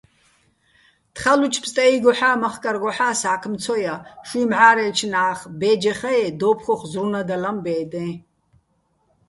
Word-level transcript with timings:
თხალუჩო̆ 1.15 1.61
ფსტე́იგოჰ̦ა́ 1.63 2.35
მახკარგოჰ̦ა́ 2.41 3.13
სა́ქმ 3.21 3.53
ცო 3.61 3.75
ჲა, 3.83 3.95
შუჲ 4.27 4.45
მჵა́რელჩნა́ხ, 4.49 5.39
ბე́ჯეხაე́ 5.59 6.31
დო́უფხუხ 6.39 6.81
ზრუნადალაჼ 6.91 7.51
ბე́დეჼ. 7.63 8.07